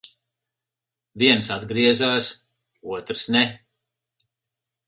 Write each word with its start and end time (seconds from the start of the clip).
Viens 1.23 1.51
atgriezās, 1.57 2.31
otrs 2.97 3.29
ne. 3.37 3.47